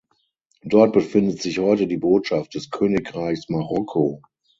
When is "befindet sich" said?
0.93-1.59